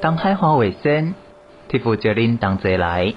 [0.00, 1.14] 当海华为先，
[1.68, 3.14] 替父叫恁同齐来。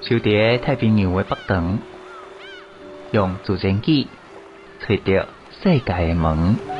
[0.00, 1.78] 守伫太平洋的北端，
[3.10, 4.08] 用自然机
[4.80, 5.26] 找到
[5.60, 6.77] 世界的门。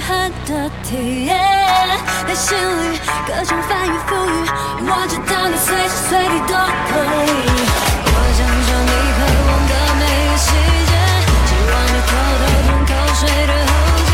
[0.00, 1.36] 很的体验
[2.26, 4.28] 内心里各种翻云覆雨
[4.80, 5.54] 我知道你。
[5.56, 7.34] 随时随地都可以
[8.04, 8.92] 我想受你。
[9.14, 10.46] 渴望的每个细
[10.86, 10.92] 节
[11.46, 11.96] 喜欢你。
[12.06, 13.72] 偷偷吞口水的喉
[14.08, 14.12] 结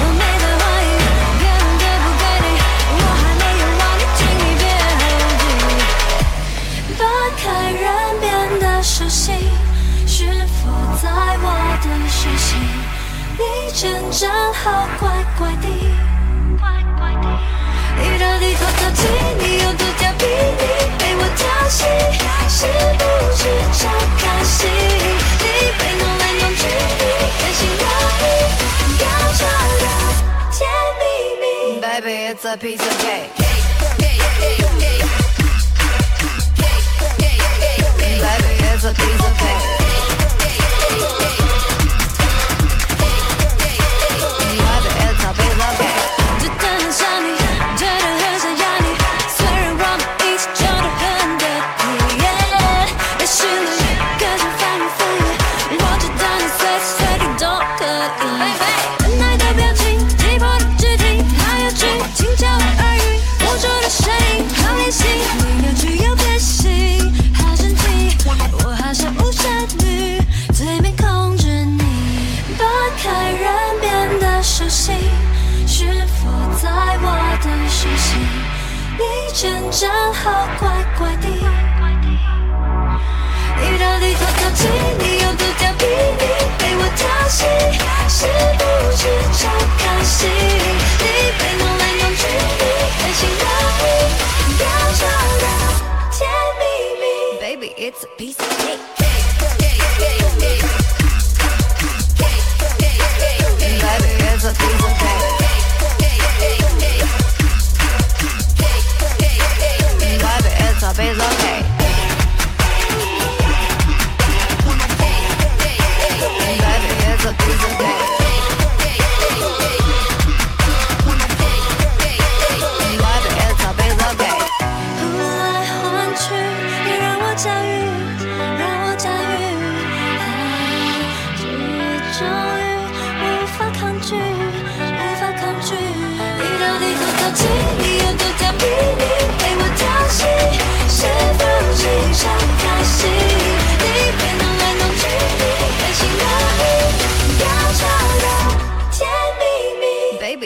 [0.00, 0.88] 我没在怀疑
[1.40, 2.46] 别问给不给你。
[2.98, 4.00] 我还没有忘你。
[4.16, 4.64] 尽力编
[5.40, 5.42] 辑
[6.96, 7.02] 把
[7.36, 7.84] 开人
[8.20, 8.24] 变
[8.60, 9.22] 得熟悉
[10.06, 10.70] 是否
[11.02, 11.04] 在
[11.42, 11.44] 我
[11.82, 12.48] 的视线
[13.38, 13.40] 你。
[13.74, 14.30] 真正
[17.98, 19.00] 意大利偷偷亲
[19.38, 20.62] 你，有独家秘密
[20.98, 21.78] 被我调戏，
[22.48, 22.58] 是
[22.98, 23.02] 不
[23.36, 23.40] 是
[23.78, 23.80] 超
[24.18, 24.58] 开心？
[25.38, 25.44] 你
[25.78, 26.60] 被弄来弄去，
[27.38, 27.84] 开心到
[28.18, 28.22] 底
[29.02, 29.42] 要找
[29.82, 29.86] 到
[30.50, 30.58] 甜
[30.98, 31.02] 蜜
[31.40, 31.44] 蜜。
[31.80, 33.30] Baby it's a piece of cake。
[38.20, 39.75] Baby it's a piece of cake。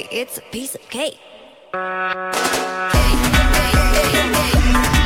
[0.02, 1.18] baby, it's a piece of cake.
[1.72, 1.78] Hey,
[4.12, 4.99] hey, hey,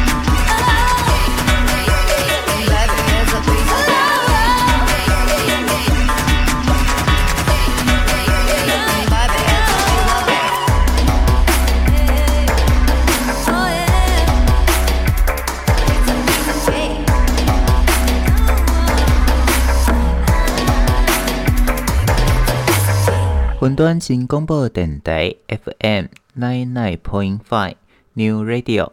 [23.64, 26.04] 云端新广播电台 FM
[26.36, 27.76] nine nine point five
[28.12, 28.92] New Radio，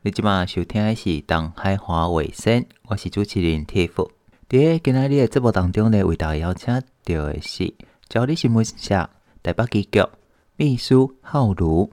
[0.00, 4.08] 你今麦收听的是《东海华卫星》，我是主持人 Tiff。
[4.48, 7.64] 在今仔日的节目当中呢，为大家邀请到的是
[8.08, 8.94] 《朝日新闻社》
[9.42, 10.02] 台北支局
[10.56, 11.90] 秘书浩如，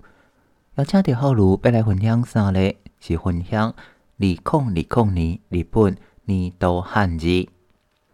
[0.75, 2.71] 邀请到浩如要来分享啥呢？
[3.01, 3.75] 是分享二
[4.17, 7.49] 零二零年日本年度汉字。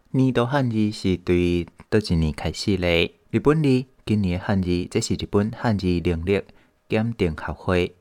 [0.10, 3.14] 年度汉字是对倒一年开始嘞？
[3.30, 6.42] 日本字今年的汉字，即是日本汉字能力
[6.88, 7.94] 鉴定学会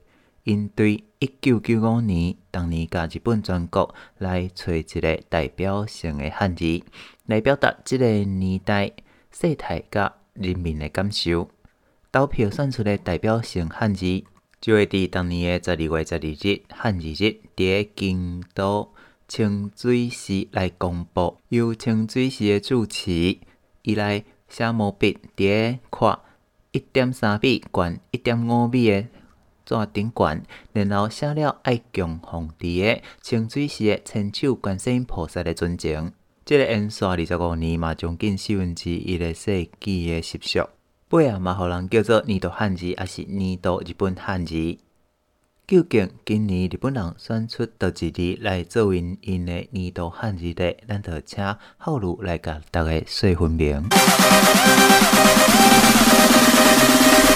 [0.44, 6.80] 因对一九九五年当年甲日本全国来找一个代表性的汉字，
[7.24, 8.92] 来表达即个年代
[9.32, 11.50] 世态甲人民的感受。
[12.12, 14.22] 投票选出的代表性汉字，
[14.60, 18.94] 就会伫当年的十二月十二日汉字日，伫京都
[19.26, 23.38] 清水寺来公布，由清水寺的主持
[23.82, 24.24] 伊来。
[24.48, 26.18] 写毛笔伫个看
[26.72, 29.06] 一点三米悬一点五米的
[29.64, 36.12] 纸顶悬，然后写了爱敬奉伫个清水寺的千手观世音菩萨的尊前。
[36.44, 40.68] 这个延续二十五年嘛，将近四分之一个世纪的习俗，
[41.10, 44.78] 尾啊嘛，互人叫做年度汉字，也是年度日本汉字？
[45.68, 50.76] 究竟今年日本人选出倒一日来做为因的年度汉字的？
[50.86, 51.44] 咱就请
[51.76, 53.82] 浩如来甲大家说分明。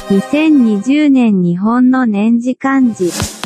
[0.09, 3.40] 二千二十年日本の年次汉字。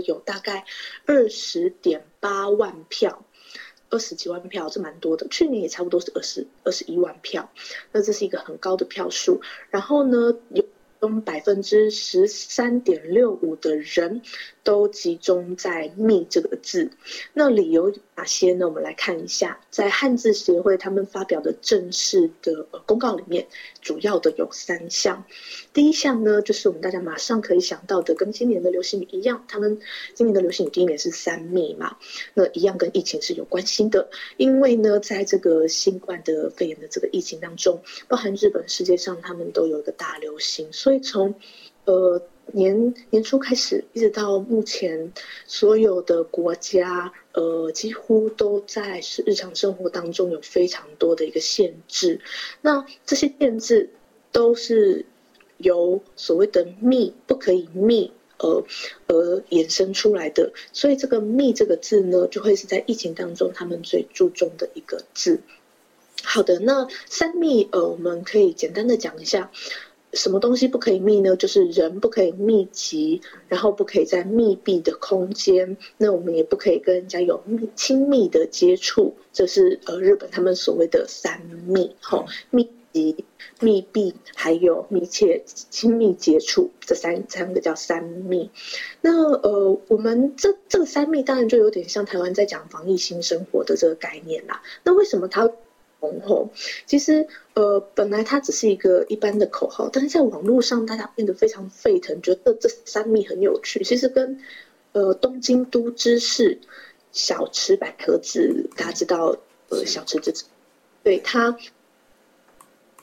[0.00, 0.64] 有大概
[1.04, 3.24] 二十点八万票，
[3.90, 5.26] 二十几万票，这蛮多的。
[5.28, 7.50] 去年也差不多是二十二十一万票，
[7.92, 9.40] 那这是一个很高的票数。
[9.70, 10.64] 然后呢，有
[11.24, 14.22] 百分之十三点六五的人。
[14.66, 16.90] 都集中在“密”这个字，
[17.32, 18.66] 那理由哪些呢？
[18.66, 23.46] 我们来看一下，在汉字协会他们发表的正式的公告里面，
[23.80, 25.24] 主要的有三项。
[25.72, 29.78] 第一项呢，就是我们大家马上可以想到的，跟今年的流行语一样，他们
[30.14, 31.96] 今年的流行语第一年是“三密”嘛，
[32.34, 34.10] 那一样跟疫情是有关系的。
[34.36, 41.36] 因为呢，在这个新冠的肺炎的这个疫情当中，包含日本、世界上他们都有一个大流行，所以从
[41.84, 42.20] 呃。
[42.52, 45.12] 年年初开始，一直到目前，
[45.46, 52.20] 所有的国家，呃，几乎都在是日常生活当中有非常多的一个限制。
[52.62, 53.90] 那这些限制
[54.32, 55.04] 都是
[55.58, 58.64] 由所谓的“密”不可以密而
[59.06, 60.52] 而衍生出来的。
[60.72, 65.40] 所以这个“密”这个字呢，就会是在疫情当中他们最注重的一个字。
[66.22, 69.50] 好的，那三密，呃，我们可以简单的讲一下。
[70.12, 71.36] 什么东西不可以密呢？
[71.36, 75.76] 就是人不可以密集，然后不可以在密闭的空间。
[75.98, 79.14] 那我们也不可以跟人家有密亲密的接触。
[79.32, 83.24] 这是呃日本他们所谓的三密，吼、密集、
[83.60, 88.50] 密闭，还有密切亲密接触，这三三个叫三密。
[89.02, 94.62] 那呃，我们这这个三密当然就有点像台湾在讲防疫新生活的这个概念啦。
[94.82, 95.50] 那为什么它？
[96.06, 96.50] 红后，
[96.86, 103.82] 其实呃，本来它只是一个一般的口号，但是在网络上大家变得非常沸腾，觉得这三密很有趣。
[103.82, 104.40] 其实跟
[104.92, 106.58] 呃东京都知事
[107.12, 109.36] 小池百合子，大家知道
[109.68, 110.44] 呃小池知事，
[111.02, 111.56] 对他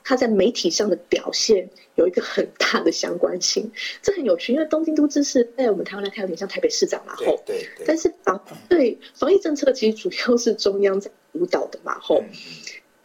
[0.04, 3.72] 他在媒体上的表现有一个很大的相关性，
[4.02, 4.52] 这很有趣。
[4.52, 12.24] 因为东京都知事在我们台湾来看有点像台北市长嘛，吼，对，但是防对防疫政策其实主要是中央在主导的嘛，吼。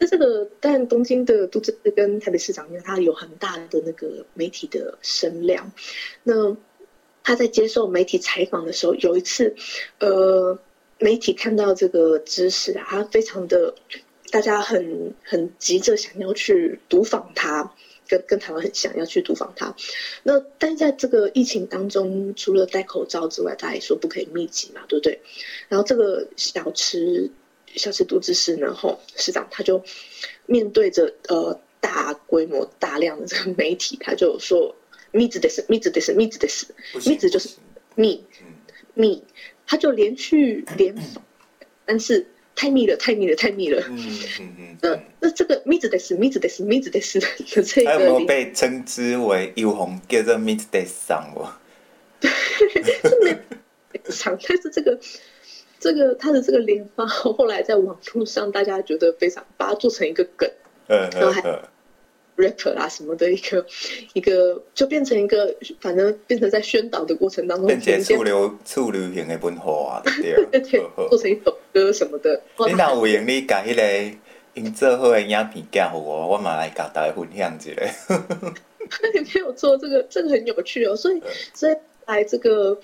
[0.01, 5.73] 那这个，但东京的都知跟台北市长，因为他有很大的那个媒体的声量。
[6.23, 6.55] 那
[7.21, 9.53] 他在接受媒体采访的时候，有一次，
[9.99, 10.57] 呃，
[10.99, 13.75] 媒体看到这个知识啊，他非常的，
[14.31, 17.73] 大家很很急着想要去读访他，
[18.07, 19.75] 跟跟台湾很像要去读访他。
[20.23, 25.19] 那但在这个疫情当中，除了戴口罩之外，大家也说不可以密集嘛，对不对？
[25.67, 27.29] 然后这个小池。
[27.79, 29.81] 小池都知事呢，后市长他就
[30.45, 34.75] 面对着呃大规模大量的这个媒体，他就说
[35.11, 36.67] 密子的是密子的是密子的是
[37.05, 37.49] 密子就是
[37.95, 38.23] 密
[38.93, 39.23] 密，
[39.65, 41.23] 他就连续连访，
[41.85, 43.81] 但是太密了太密了太密了。
[43.89, 43.97] 嗯
[44.41, 44.77] 嗯嗯。
[44.83, 47.27] 那那这个密子的是密子的是密子的是的
[47.63, 51.51] 这个，还有没有被称之为有红叫做密子的上我？
[52.19, 52.29] 对，
[52.83, 53.37] 是没
[54.11, 54.99] 上，但是这个。
[55.79, 60.49] 这个他的这个连发，后来在网络上大家觉得非常，把它做成一个梗，
[60.87, 61.41] 嗯，然后还
[62.37, 63.65] rapper 啊什么的一个
[64.13, 72.41] 一个，就变成一个，反正变成在宣导的过程当中，变成主流主流型的文化啊，对对对，做成一首歌什么的。
[72.67, 74.17] 你那有闲你把那个
[74.55, 77.71] 因做好的影片寄给我，我马来跟大家分享一下。
[79.13, 81.21] 你 没有做这个，这个很有趣哦，所以
[81.53, 82.77] 所以来这个。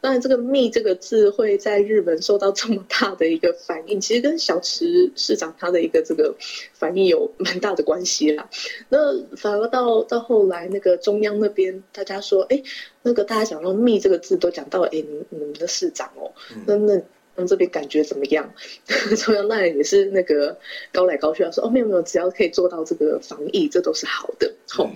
[0.00, 6.34] 当然，这个“密”这个字会在日本受到这么大的一个反应，其实跟小池市长他的一个这个
[6.72, 8.48] 反应有蛮大的关系啦。
[8.88, 8.98] 那
[9.36, 12.62] 反而到到后来，那个中央那边大家说，哎，
[13.02, 16.32] 那个大家讲到“密”这个字都讲到，哎，你你们的市长哦，
[16.66, 17.00] 那那
[17.36, 18.52] 那这边感觉怎么样？
[19.18, 20.58] 中央当然也是那个
[20.92, 24.52] 高来高去啊，说哦，没有没有，只要可以做到这个防疫，这都是好的。
[24.68, 24.90] 好、哦，“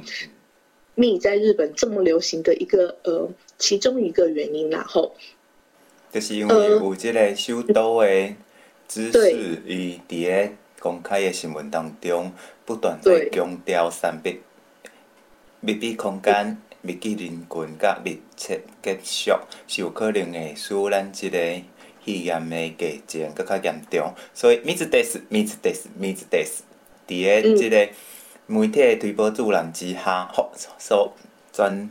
[0.94, 3.30] 密”在日本这么流行的一个呃。
[3.56, 5.14] 其中一个原因，然后
[6.12, 8.34] 就是因为有这个首都的
[8.88, 12.32] 知识，伊伫个公开的新闻当中，
[12.66, 14.40] 不断在强调三密
[15.60, 19.30] 密闭空间，密集人群甲密切接触，
[19.68, 21.38] 是有可能会使咱即个
[22.04, 24.12] 肺炎的疫情搁较严重。
[24.34, 26.44] 所以，密接是密接是密接，
[27.06, 27.88] 伫个即个
[28.46, 31.12] 媒体的推波助澜之下，吼，所
[31.52, 31.88] 全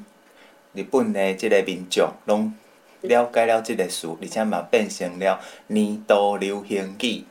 [0.74, 2.54] 日本的即个民众拢
[3.02, 7.24] 了解了即个事，而且嘛变成了年度流行语。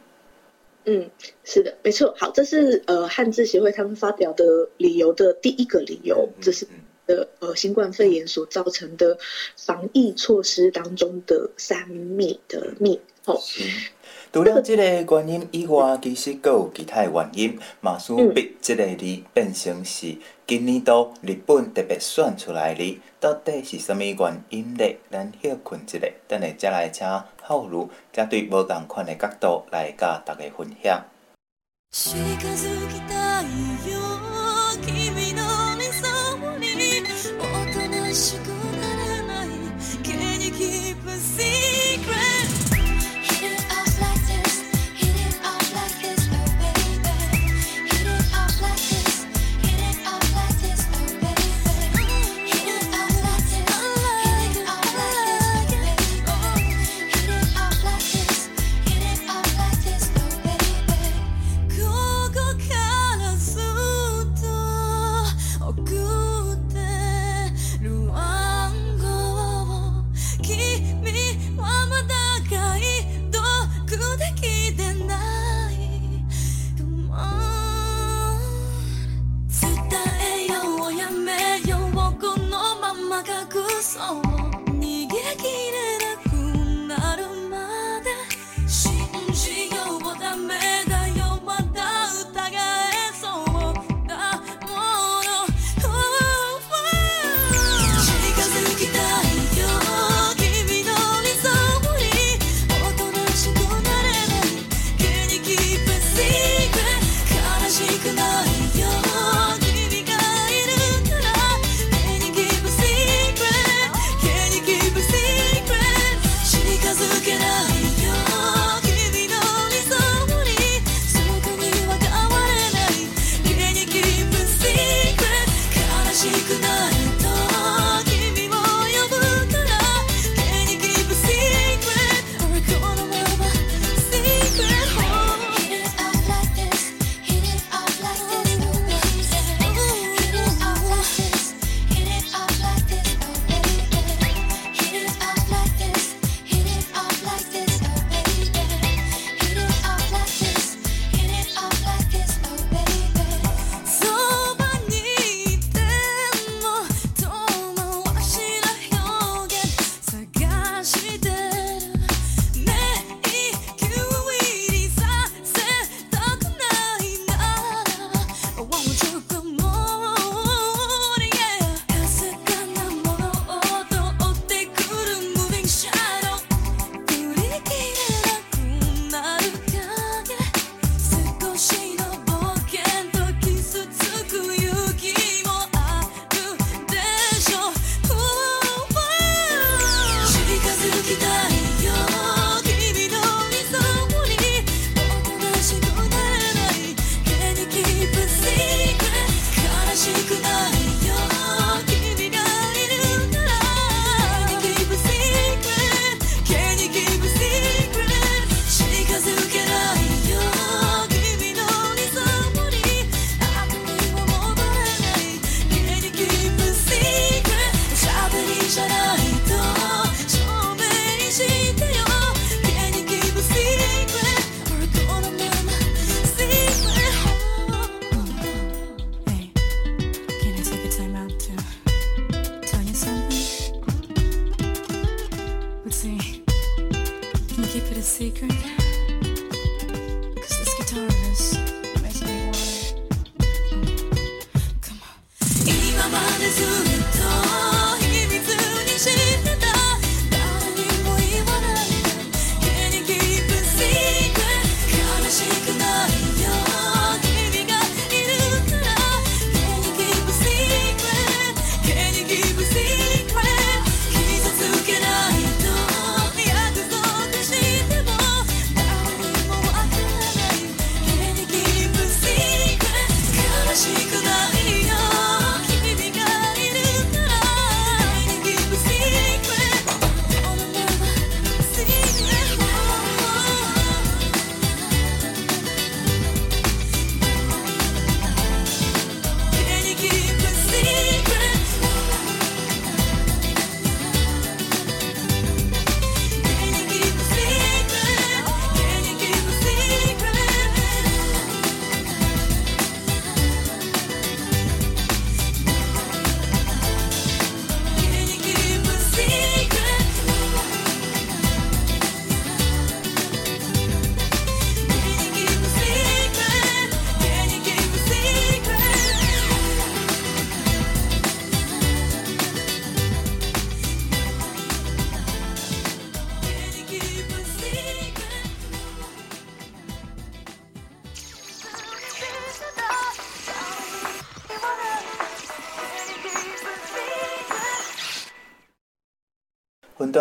[0.84, 1.08] 嗯，
[1.44, 2.12] 是的，没错。
[2.18, 6.66] 好，这是呃汉字协会他们发表的理由的第一个理由，这是
[7.06, 9.16] 的呃新冠肺炎所造成的
[9.56, 13.00] 防疫措施当中的三密的密。
[13.24, 13.40] 好、哦，
[14.32, 14.74] 除了这
[15.04, 24.96] 个原因以外，其实各有其他原因，马苏逼这个字变成是今年度日本特别选出来的，到底是什么原因呢？
[25.10, 27.06] 咱休困一下，等下再来请
[27.42, 31.04] 浩如，再对无共款的角度来甲大家分享。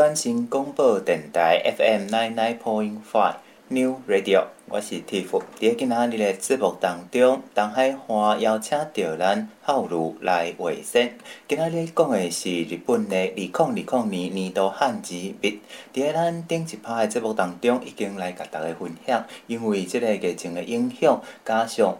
[0.01, 3.35] 云端新广播电台 FM nine nine point five
[3.67, 5.43] New Radio，我是 Tiff。
[5.59, 11.15] 伫今仔日的节目当中，东海花邀请到咱浩如来画线。
[11.47, 15.61] 今仔日讲的是日本的二零二零年年度汉字笔。
[15.93, 21.95] 伫咱顶一趴的节目当中，已经来甲大家分享，因为即个疫情的影响，加上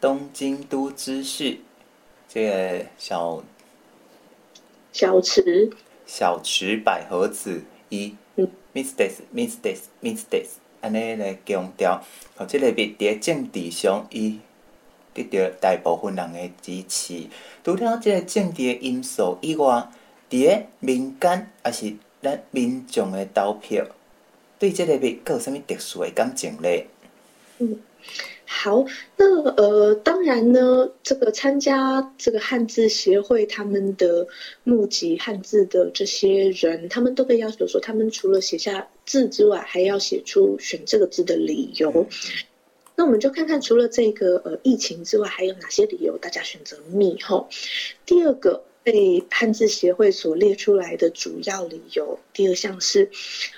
[0.00, 1.58] 东京都知事
[2.28, 3.42] 这个小。
[4.92, 5.72] 小池，
[6.16, 8.14] 小池百合子伊
[8.72, 10.46] mistakes，mistakes，mistakes，
[10.80, 12.00] 安尼来强调，
[12.36, 14.38] 吼，即个笔伫政治上伊
[15.12, 17.26] 得到大部分人的支持。
[17.64, 19.88] 除了即个政治诶因素以外，
[20.30, 21.92] 伫咧民间也是
[22.22, 23.84] 咱民众的投票，
[24.60, 26.86] 对即个笔阁有啥物特殊的感情咧？
[28.56, 34.28] 好，那呃，当然呢，这个参加这个汉字协会他们的
[34.62, 42.06] 募集汉字的这些人，他们都被要求说，他们除了写下字之外，还要写出选这个字的理由。
[42.94, 47.48] 那我们就看看，除了这个呃疫情之外，还有哪些理由大家选择密后？
[48.06, 48.62] 第二个。
[48.84, 53.10] 被汉字协会所列出来的主要理由，第二项是，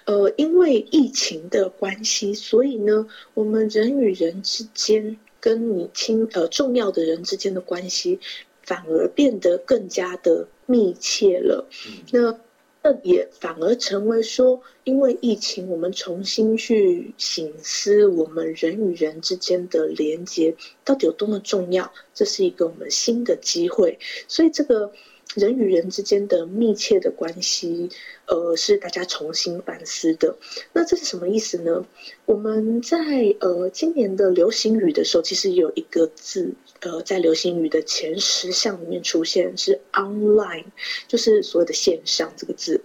[0.04, 8.20] 呃，因为疫情的关系，所以呢，我们人与人之间，跟你亲呃重要的人之间的关系，
[8.62, 11.68] 反而变得更加的密切了。
[12.12, 12.38] 那。
[12.86, 23.98] 这也反而成为说，因为疫情，我们重新去醒思我们人与人之间的连接到底有多么重要，这是一个我们新的机会。
[24.28, 24.92] 所以，这个
[25.34, 27.90] 人与人之间的密切的关系，
[28.26, 30.36] 呃，是大家重新反思的。
[30.72, 31.86] 那这是什么意思呢？
[32.24, 32.96] 我们在
[33.40, 36.54] 呃今年的流行语的时候，其实有一个字。
[36.80, 40.66] 呃，在流行语的前十项里面出现是 online，
[41.08, 42.82] 就是所谓的线上这个字。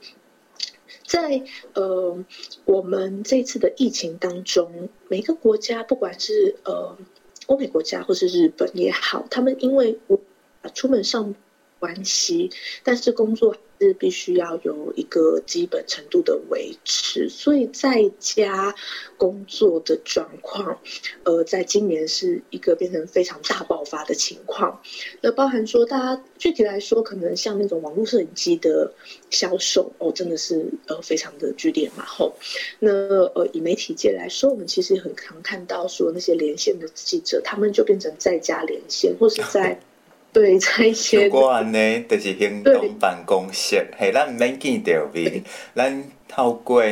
[1.05, 2.25] 在呃，
[2.63, 6.97] 我们这次的疫情当中，每个国家，不管是呃
[7.47, 9.99] 欧美国家或是日本也好，他们因为
[10.73, 11.35] 出门上
[11.81, 12.49] 关系，
[12.83, 13.57] 但是工作。
[13.81, 18.75] 是必须要有一个基本程度的维持，所以在家
[19.17, 20.79] 工作的状况，
[21.23, 24.79] 呃，在今年是一个变成非常大爆发的情况。
[25.21, 28.93] 那包含说，大家具体来说，可能像那种网络摄影机的
[29.31, 32.05] 销售，哦，真的是呃非常的剧烈嘛。
[32.05, 32.35] 吼，
[32.77, 32.91] 那
[33.33, 39.81] 呃以媒体界来说，我们其实很常看到说那些连线的记者，他们就变成在家连线，或是在。
[40.33, 40.57] 对。
[41.11, 45.43] 如果安尼，就是行动办公室，嘿咱毋免见着面，
[45.75, 46.83] 咱透过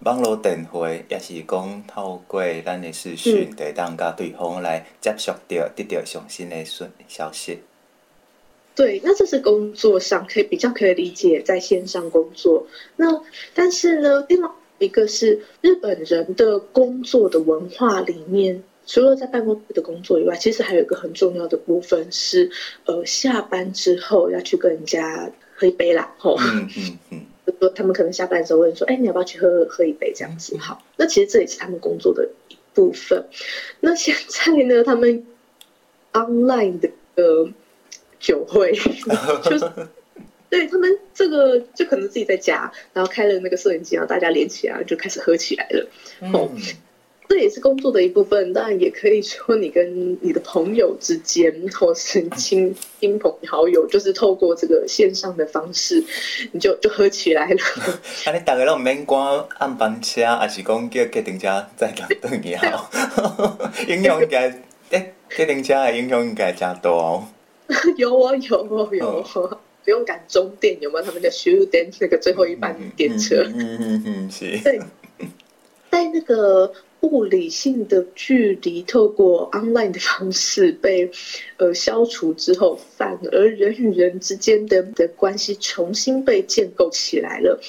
[0.00, 7.58] 网络电话，也是讲透过咱的视讯，就当甲对方来接触到，得到上新的讯消息。
[8.74, 12.66] 对，那这是工作上可以比较可以理解，在线上工作。
[12.96, 13.06] 那
[13.54, 18.62] 但是呢，另外一个是日本人的工作的文化里面。
[18.86, 22.50] 除了在办公室的工作以外，其实还有一个很重要的部分是，
[22.84, 26.36] 呃，下班之后要去跟人家喝一杯啦，吼。
[26.38, 27.20] 嗯嗯嗯。
[27.46, 30.82] 就说他们可能下班的时候问说：“哎，你要不要去喝喝一杯？”这样子，好。
[30.96, 33.24] 那其实这也是他们工作的一部分。
[33.78, 35.24] 那现在呢，他们
[36.12, 36.90] online 的
[38.18, 38.72] 酒会，
[39.48, 39.70] 就是
[40.50, 45.88] 对他们这个就可能自己在家，然后开了那个摄影机，然后大家连起来就开始喝起来了，
[46.32, 46.50] 哦。
[46.52, 46.60] 嗯
[47.28, 56.02] 这也是工作的一部分，当然也可以说你跟你的朋友之间，或是亲亲朋好友，就是透过这个线上的方式，
[56.52, 57.56] 你就就喝起来了。
[58.24, 59.18] 啊，你大家都免赶
[59.58, 62.90] 暗班车，还是讲叫计程车载人回去好？
[63.88, 64.48] 影响应该，
[64.90, 67.28] 诶，计程车的影响应该真多哦。
[67.98, 71.04] 有啊，有哦，有啊， 不用赶终电，有没有？
[71.04, 73.42] 他们叫终电那个最后一班电车。
[73.44, 74.58] 嗯嗯嗯，嗯，是。
[74.62, 74.80] 对，
[75.90, 76.72] 在那个。
[77.00, 81.10] 物理性的距离透过 online 的方式被
[81.56, 87.60] 呃消除之后，反而人与人之间的的关系重新被建构起来了。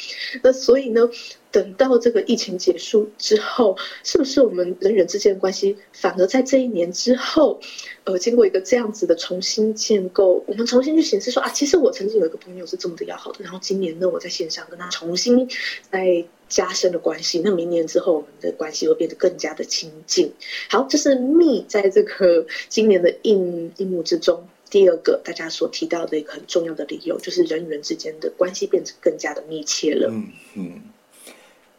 [0.41, 1.07] 那所以呢，
[1.51, 7.59] 等到这个疫情结束之后，是不是我们人与人之间的关系反而在这一年之后，
[8.05, 15.47] 呃，经过一个这样子的重新建构，我们重新去显示说啊，其实我曾经有一个朋友是这么的要好的，然后今年呢，我在线上跟他重新
[15.91, 16.25] 在。
[16.49, 20.33] 加深的关系，那明年之后，我们的关系会变得更加的亲近。
[20.69, 24.47] 好，这是密在这个今年的印印幕之中。
[24.69, 30.09] 第二个大家所提到的一个很重要的理由，就是人与人之间的关系变成更加的密切了。
[30.11, 30.81] 嗯嗯，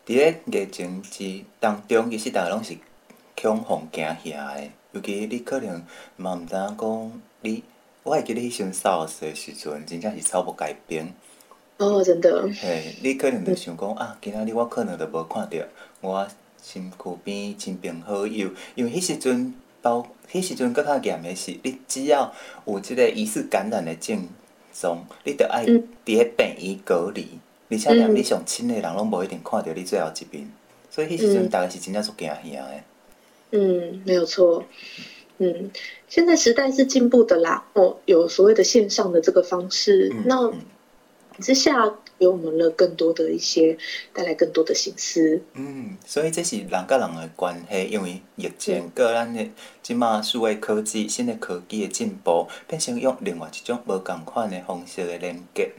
[0.07, 2.75] 在疫情之当中，其实大家拢是
[3.41, 5.85] 恐慌惊吓的，尤其你可能
[6.17, 7.63] 嘛毋知影讲你，
[8.03, 11.13] 我会记得你先 SARS 的时阵，真正是草木皆兵。
[11.79, 12.49] 哦，真的。
[12.61, 15.59] 嘿，你可能就想讲啊，今仔日我可能就无看到
[16.01, 16.27] 我
[16.61, 22.33] 身躯边亲朋好友，因为迄时阵包，迄时阵更较严的是，你只要
[22.67, 24.27] 有即个疑似感染的症
[24.73, 30.51] 状，你着爱伫迄病院隔离，嗯、而且连你上亲的人拢无一定看到你最后一面，
[30.91, 32.81] 所以迄时阵大概是真正足惊吓的。
[33.53, 34.65] 嗯，没有错。
[35.39, 35.71] 嗯，
[36.09, 40.53] 现在时代是进步的啦，哦，有所谓的线上的这个方式，嗯、那。
[41.39, 43.79] 嗯之下给我们了更多的一些，
[44.13, 45.41] 带来更多的心思。
[45.55, 49.49] 嗯，所以这是人跟人的关系，因为疫情，个咱的
[49.81, 55.71] 即马数位科技、新的科技的进步，变成用另外一种无共款的方式的连接。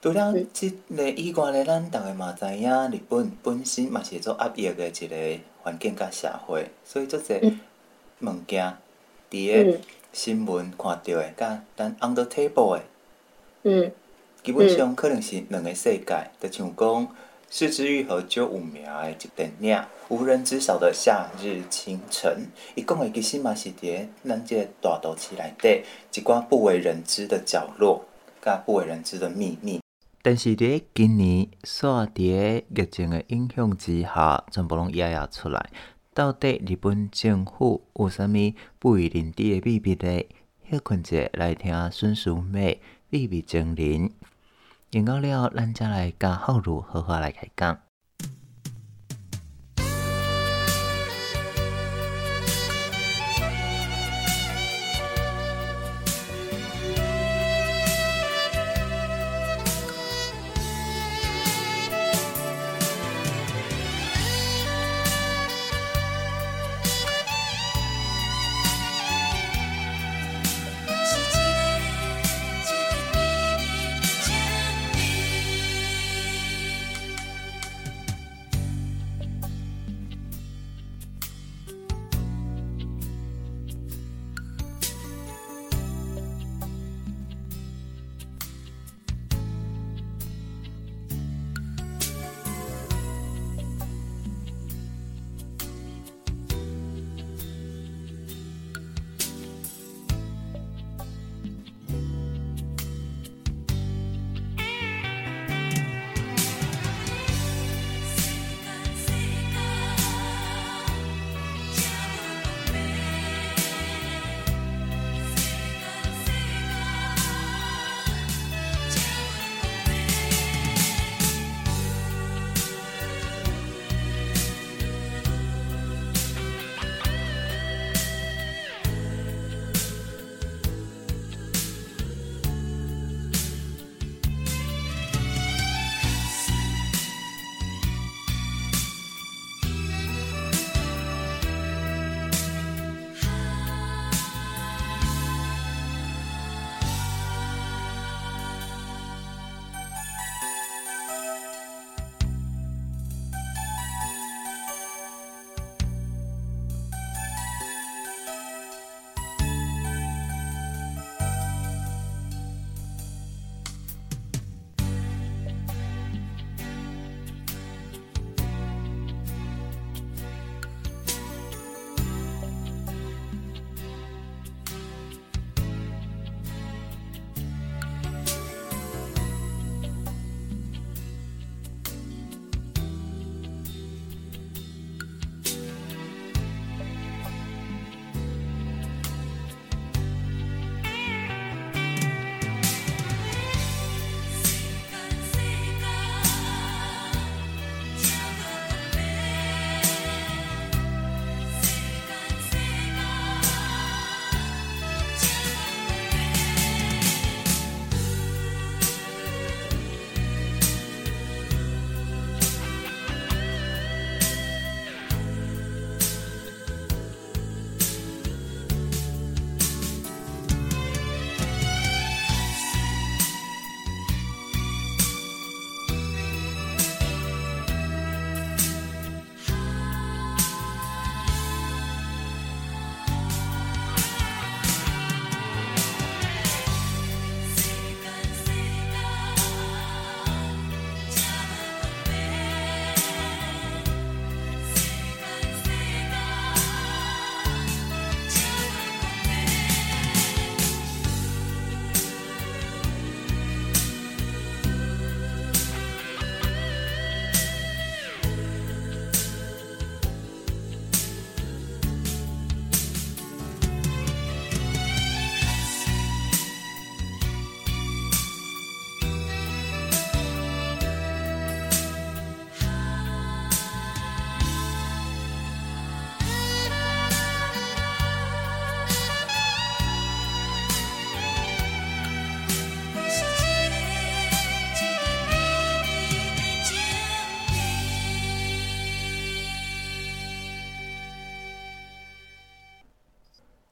[0.00, 7.40] 除了即个以外咧，咱大家嘛知影，日本本身嘛是做压抑的一个环境甲社会，所以做些
[8.20, 8.76] 物件，
[9.28, 9.80] 伫个
[10.12, 12.82] 新闻看到的，甲咱 under table 的，
[13.64, 13.90] 嗯。
[14.46, 17.08] 基本上可能是两个世界，就像讲
[17.50, 22.46] 是枝裕和揪五苗的一电影，无人知晓的夏日清晨。
[22.76, 25.82] 伊讲的其实嘛是伫咱这个大都市内底
[26.14, 28.04] 一寡不为人知的角落，
[28.40, 29.80] 甲不为人知的秘密。
[30.22, 35.70] 但是伫今年煞伫疫情的影响之下，全部拢压压出来。
[36.14, 40.24] 到底日本政府有啥物不为人知的秘密呢？
[40.70, 42.80] 休困者来听孙淑美
[43.10, 44.12] 秘密精灵。
[44.90, 47.85] 用到了，咱再来甲浩儒好好来开讲。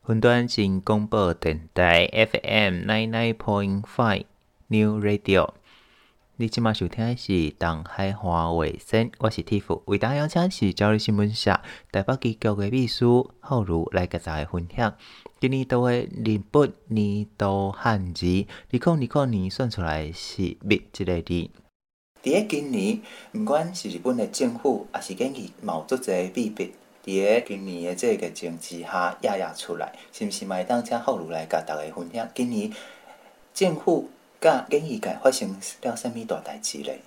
[0.06, 4.24] 云端新广播电台 FM nine nine point five
[4.66, 5.54] New Radio。
[6.36, 11.58] 你即马收听的是东海华卫生，我是 Tiff，为大家邀请是朝日新闻社
[11.90, 14.94] 台北机构的秘书浩如来甲大家分享。
[15.40, 18.26] 今年度的日本年度汉字，
[18.72, 21.48] 二零二五年算出来是“密”这个字。
[22.22, 23.00] 伫个今年，
[23.32, 26.72] 毋管是日本的政府，也是经济，嘛有足侪秘密。
[27.04, 30.64] 伫个今年的这个政治下，压压出来，是毋是麦？
[30.64, 32.72] 当请浩如来甲大家分享，今年
[33.52, 34.08] 政府。
[34.40, 35.48] 甲经济界发生
[35.80, 37.00] 了什么大代志咧？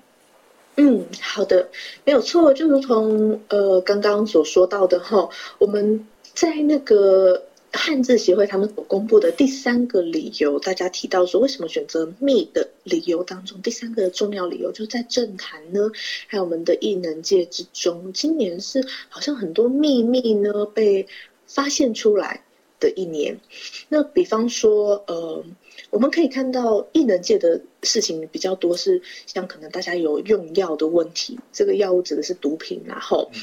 [0.77, 1.69] 嗯，好的，
[2.03, 5.29] 没有错，就如同呃刚刚所说到的哈，
[5.59, 7.43] 我们在那个
[7.77, 15.89] 汉字协会他们所公布的第三个理由，大家提到说为什么选择密的理由当中，第三个重要理由就是在政坛呢，
[16.27, 21.07] 还有我们的艺能界之中，今年是好像很多秘密呢被
[21.45, 22.43] 发现出来
[22.79, 23.39] 的一年。
[23.87, 25.43] 那比方说呃。
[25.89, 33.39] 我们可以看到艺能界的事情比较多，是像可能大家有用药的问题，这个药物指的是毒品，然后嗯，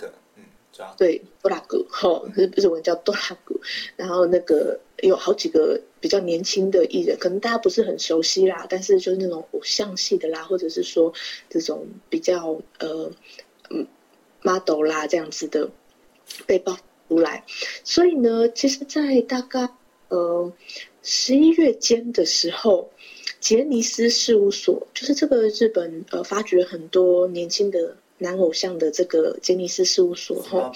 [0.00, 0.12] 嗯，
[0.96, 3.60] 对，多拉古，吼，日日文叫多拉古，
[3.96, 11.12] 然后那个有好几个比较年轻的艺人，可能大家不是很熟悉啦，但是就是那种偶像系的啦，或者是说
[11.48, 13.10] 这种比较呃
[13.70, 13.86] 嗯
[14.42, 15.70] model 啦这样子的
[16.46, 16.76] 被爆
[17.08, 17.44] 出来，
[17.84, 19.68] 所以呢，其实，在大概
[20.08, 20.52] 呃。
[21.06, 22.90] 十一月间的时候，
[23.40, 30.72] 杰尼斯事务所就是这个日本呃发掘很多年轻的男偶像的这个杰尼斯事务所哈，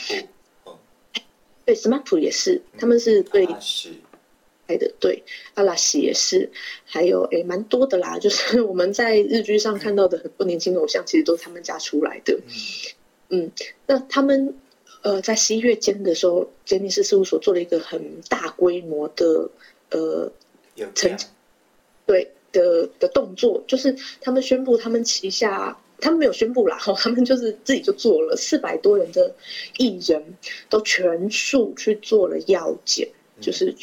[1.64, 3.46] 对，SMAP 也是，他们是对，
[4.66, 5.22] 拍的对，
[5.55, 6.51] 阿拉西也是，
[6.85, 12.38] 还有诶蛮多的啦， 就是我们在日剧上看到的很多年轻的偶像，其实都是他们家出来的，
[13.29, 13.51] 嗯，
[13.87, 14.55] 那他们
[15.03, 19.51] 呃在十一月间的时候，杰尼斯事务所做了一个很大规模的。
[19.90, 20.31] 呃，
[20.94, 21.16] 成
[22.05, 29.35] 对的的动作，就是他们宣布，他们旗下他们没有宣布啦， 他们就是自己就做了四百多人的
[29.77, 30.23] 艺人，
[30.69, 33.09] 都全数去做了药检，
[33.41, 33.75] 就是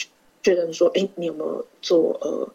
[0.43, 2.47] 确认说，哎，你有没有做呃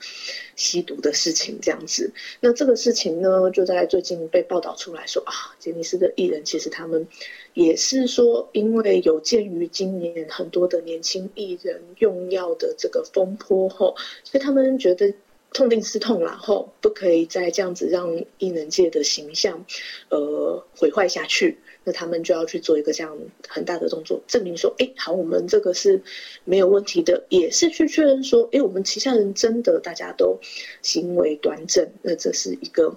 [0.55, 2.12] 吸毒的事情这样子？
[2.40, 7.07] 那这个事情呢，就在最近被报道出来说啊，杰尼斯的艺人其实他们。
[7.53, 15.12] 也是说，因为有鉴于今年很多的年轻艺人用药的这个风波后，所以他们觉得
[15.52, 19.64] 痛定思痛，然后不可以再这样子让艺能界的形象，
[20.08, 21.58] 呃，毁坏下去。
[21.84, 23.16] 那他们就要去做一个这样
[23.48, 26.02] 很大的动作，证明说，哎，好，我们这个是
[26.44, 30.38] 没有问题的，也是去确认说，哎，我们旗下人真的大家都
[30.82, 31.88] 行为端正。
[32.02, 32.96] 那这是一个。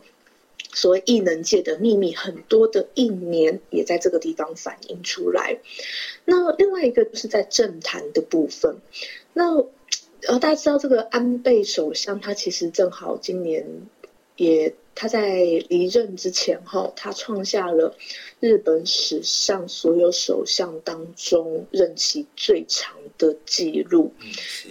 [0.76, 5.60] 所谓异能界的秘密，很多的一年也在这个地方反映出来。
[6.26, 8.78] 那另外一个就是在政坛的部分。
[9.34, 9.64] 那
[10.28, 13.66] 呃，大家知道这个安倍首相，他其实正好今年
[14.36, 17.96] 也他在离任之前哈，他创下了
[18.40, 24.14] 日本史上所有首相当中任期最长的记录。
[24.22, 24.70] 嗯，是。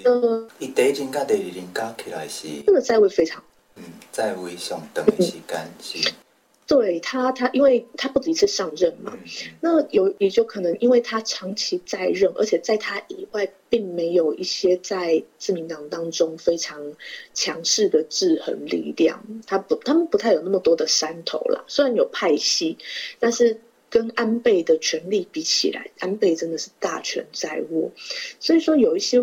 [0.59, 3.43] 第一任跟第二任加起来是这个在位非常。
[3.77, 6.13] 嗯，在位上等的时间是，
[6.65, 16.81] 对他，他因为他不止一次上任嘛，嗯、那有也就可能因为他长期在任，而且在他以外并没有一些在自民党当中非常
[17.35, 21.63] 强势的制衡力量，他不，他们不太有那么多的山头啦。
[21.67, 22.79] 虽然有派系，
[23.19, 27.91] 但是跟安倍的权力比起来，安倍真的是大权在握，
[28.41, 29.19] 所以说有一些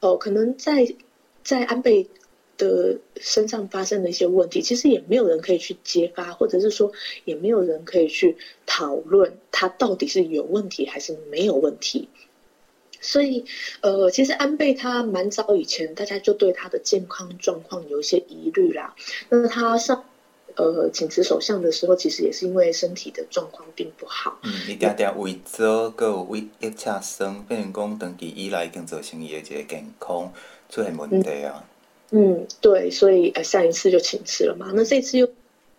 [0.00, 0.92] 哦，可能在
[1.44, 2.08] 在安倍。
[2.62, 6.92] 的身上发生的一些问题，其实也没有人可以去揭发，或者是说
[7.24, 12.08] 也没有人可以去讨论他到底是有问题还是没有问题。
[13.00, 13.44] 所以，
[13.80, 18.94] 呃，其实安倍他蛮早以前，大家就对他的健康状况有一些疑虑啦。
[19.28, 20.04] 那他上
[20.54, 24.38] 呃请辞首相的时候，其实也是因为身体的状况并不好。
[24.44, 30.32] 嗯，一点点胃做，个有胃一恰生，变成讲长期以来已经造成伊的这个健康
[30.70, 31.54] 出现问题啊。
[31.58, 31.71] 嗯
[32.14, 34.70] 嗯，对，所以呃，上一次就请辞了嘛。
[34.74, 35.26] 那这一次又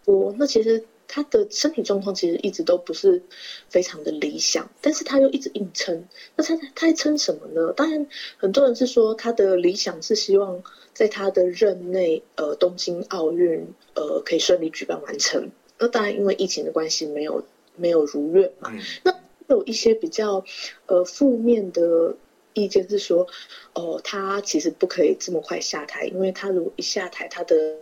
[0.04, 3.22] 播，那其实他的身体状况其实一直都不是
[3.70, 6.04] 非常的理想，但是他又一直硬撑。
[6.36, 7.72] 那他他在撑什么呢？
[7.74, 15.52] 当然，很多人是说他的理想是希望在他的任内，呃，东京奥运呃可以顺利举办完成。
[15.78, 17.44] 那当然，因为疫情的关系，没有
[17.76, 18.72] 没有如愿嘛。
[18.74, 19.16] 嗯、那
[19.50, 20.44] 有一些比较
[20.88, 22.16] 呃负面的。
[22.54, 23.28] 意见是说，
[23.74, 27.78] 哦，他其实不可以这么快下台，因为他如果一下台，他的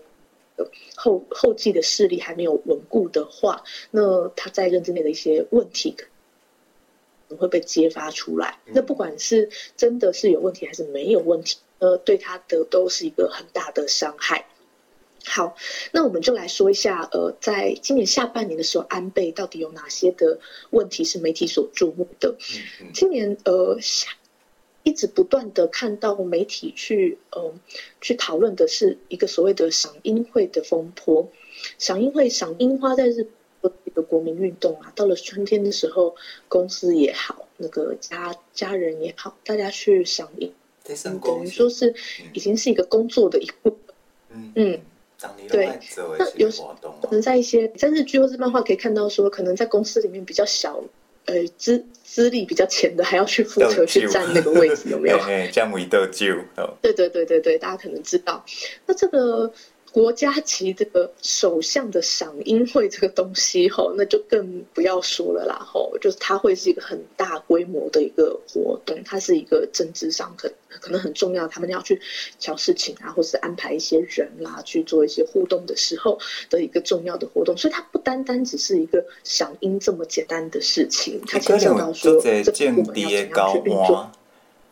[0.96, 6.06] 后后继的势力还没有稳固的话，那他在任之内的一些问题可
[7.30, 8.60] 能会被揭发出来。
[8.66, 14.46] 那不管是真的是有问题还是没有问题，呃，对他的都是一个很大的伤害。
[15.24, 15.56] 好，
[15.92, 20.40] 那我们就来说一下，呃，在今年下半年的时候，安倍到底有哪些的
[20.72, 22.36] 问题是媒体所注目的？
[22.92, 23.78] 今年呃，
[24.84, 27.54] 一直不断的看到媒体去呃
[28.00, 31.30] 去讨论的是一个所谓的赏樱会的风波。
[31.78, 33.28] 赏樱会赏樱花在日
[33.62, 36.15] 本一个国民运动啊，到了春天的时候，
[36.48, 40.52] 公司也好，那个家家人也好，大家去赏樱，
[41.24, 41.94] 等于说是
[42.34, 43.96] 已经是一个工作的一部分。
[44.30, 44.54] 嗯。
[44.56, 44.82] 嗯
[45.50, 45.67] 对，
[46.17, 46.63] 那有时
[47.04, 50.84] 可能在一些在日剧或是漫画可以看到说，可能在公司里面比较小，
[51.26, 55.18] 呃，资资历比较浅的，还要去负责去占那个位置，有没有？
[55.52, 56.36] 这样为得救。
[56.82, 58.44] 对对对对对，大家可能知道。
[58.86, 59.52] 那这个。
[59.92, 72.00] 国家级这个首相的赏樱会这个东西吼，那就更不要说了啦吼，就是它会是一个很大规模的一个活动，它是一个政治上可可能很重要，他们要去
[72.40, 76.18] 乔事情啊，或是安排一些人啦、啊，去做一些互动的时候
[76.50, 84.10] 的一个重要的活动，所以它不单单只是一个赏樱这么简单的事情，它牵涉到说这个部门要怎样去运作，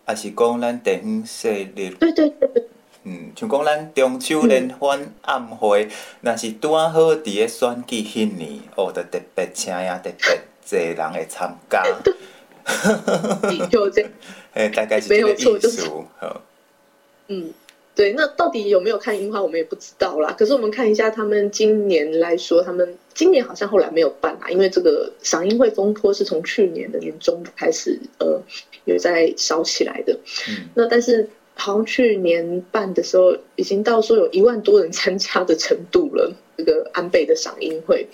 [0.06, 1.90] 还是讲咱地方势力？
[2.00, 2.64] 对对对对。
[3.04, 5.88] 嗯，像讲咱中秋联欢晚会，
[6.20, 11.82] 若、嗯、是拄啊好伫咧选举迄年，哦，就特别请呀，特别侪人会参加。
[13.72, 14.06] 有这，
[14.54, 15.08] 哎，大概是。
[15.08, 15.90] 没有错，就是。
[17.30, 17.54] 嗯，
[17.96, 20.36] 对，那到底有没有看樱花，我们也不知道啦。
[20.38, 28.42] 可是我们看一下他们今年来说，他们今年好像后来没有办啦，因为这个赏樱会风波是从去年的年中开始，呃，
[28.84, 30.20] 有在烧起来的。
[30.50, 31.30] 嗯，那但是。
[31.60, 36.34] 好像去年办的时候，已经到说有一万多人参加的程度了。
[36.58, 38.06] 这个安倍的赏樱会，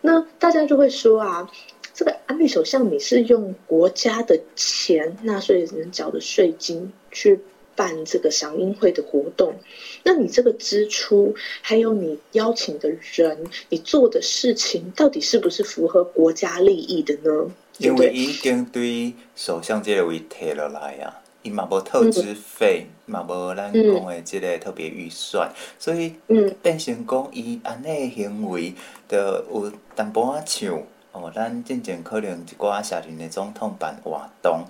[0.00, 1.48] 那大家就会说啊，
[1.94, 7.38] 这个安倍首相你是用国家的钱，纳税人缴的税金去
[7.76, 9.54] 办这个赏樱会的活动，
[10.02, 17.48] 那你这个支出，还有你邀请的人，你做的事情，到底是不是符合国家利益的呢？
[17.78, 21.22] 因为已经对首相这个位提了来啊。
[21.48, 26.14] 伊嘛无透支费，嘛无咱讲的即个特别预算，嗯、所以
[26.62, 28.74] 变成讲伊安尼行为，
[29.08, 30.82] 就有淡薄仔像
[31.12, 34.64] 哦，咱进前可能一寡下任的总统办活动，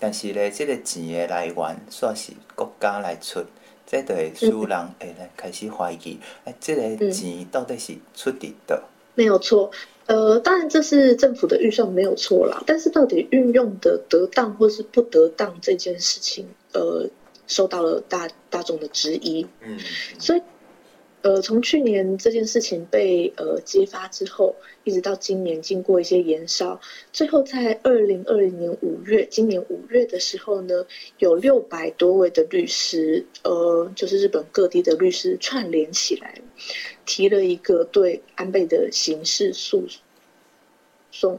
[0.00, 1.54] 但是咧，即、这个钱的来源
[1.88, 3.44] 煞是国家来出，
[3.86, 8.76] 这就会使人会来开始怀疑，哎、嗯，即个钱到底是出伫倒？
[9.14, 9.70] 没有错。
[10.06, 17.08] 呃，当然这是政府的预算没有错啦，但是到底运用的得当或是不得当这件事情，呃，
[17.46, 19.46] 受到了大大众的质疑。
[19.62, 19.78] 嗯，
[20.18, 20.42] 所以，
[21.22, 26.78] 呃，从去年这件事情被呃揭发之后，一直到今年经过一些延烧，
[27.10, 30.84] 最后在二零二零年五月，今年五月的时候呢，
[31.18, 36.34] 有六百多位的律师，呃，就是日本各地的律师串联起来。
[37.06, 39.86] 提了一个对安倍的刑事诉
[41.10, 41.38] 讼，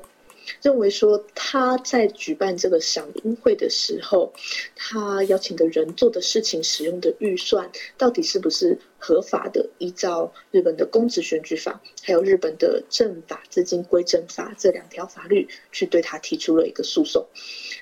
[0.61, 4.31] 认为说他在举办这个赏樱会的时候，
[4.75, 9.67] 他邀请的人做的事情、使用的预算，到底是不是合法的？
[9.79, 17.25] 依照日本的公职选举法，还有日本的政法资金归政法这两条法律，去对他提出了一个诉讼。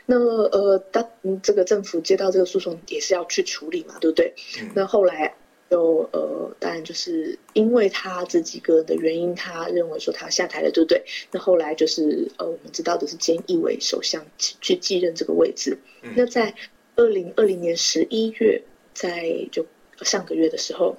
[0.05, 1.07] 那呃，当
[1.41, 4.33] 这个政府接到这个诉讼，也是要去处理嘛，对不对？
[4.73, 5.35] 那后来。
[5.69, 11.03] 就呃，当然就是因为他这几个的原因，他认为说他下台了，对不对？
[11.31, 15.77] 那后来就是呃，我们知道的是菅义伟首相去继任这个位置。
[16.15, 16.53] 那在
[16.95, 18.61] 二零二零年十一月，
[18.93, 19.65] 在就
[20.01, 20.97] 上个月的时候。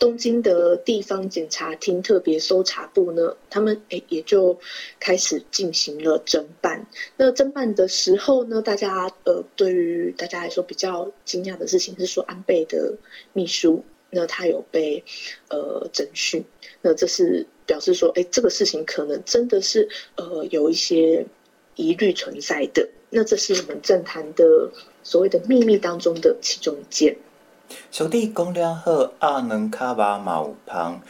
[0.00, 4.58] 东京的地方检察厅特别搜查部呢，他们诶也就
[4.98, 6.86] 开始进行了侦办。
[7.16, 12.96] 那侦办的时候呢，大家呃对于大家来说比较惊讶的事情是说，安倍的
[13.34, 15.04] 秘书那他有被
[15.48, 16.42] 呃侦讯，
[16.80, 19.86] 那这是表示说，诶这个事情可能真的是
[20.16, 21.26] 呃有一些
[21.76, 22.88] 疑虑存在的。
[23.10, 24.70] 那这是我们政坛的
[25.02, 27.14] 所谓的秘密当中的其中一件。
[27.90, 31.00] 兄弟讲了好，鸭卵卡巴嘛有芳。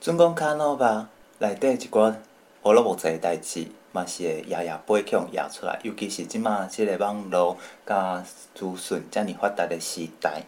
[0.00, 2.14] 准讲卡诺巴内底一寡
[2.62, 5.78] 胡萝卜仔代志，嘛是会夜夜爬起来出来。
[5.82, 8.24] 尤其是即马即个网络甲
[8.54, 10.42] 资讯遮尔发达的时代，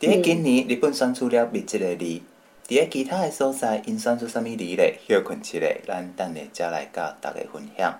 [0.00, 2.20] 伫咧今年日本选出了灭即个字，伫
[2.68, 4.98] 咧其他诶所在因选出啥物字咧？
[5.08, 7.98] 休困一下，咱等下才来甲大家分享。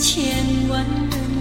[0.00, 0.24] 千
[0.70, 1.36] 万人的梦。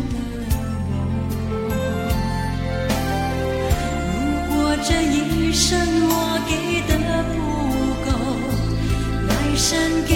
[4.47, 5.15] 如果这一
[5.53, 5.79] 生
[6.09, 6.13] 我
[6.45, 6.51] 给
[6.85, 6.91] 的
[7.31, 7.35] 不
[8.05, 8.07] 够，
[9.29, 9.67] 来生
[10.05, 10.11] 给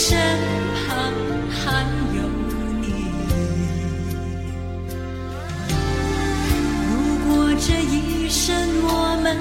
[0.00, 0.16] 身
[0.86, 1.12] 旁
[1.50, 1.82] 还
[2.14, 2.22] 有
[2.80, 2.86] 你。
[6.86, 6.92] 如
[7.26, 9.36] 果这一生我们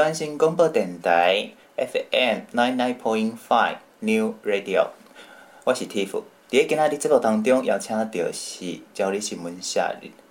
[0.00, 4.86] 端新广播电台 FM nine nine point five New Radio，
[5.64, 6.22] 我是 Tiff。
[6.48, 9.78] 伫个今仔日节目当中，邀请到是朝日新闻社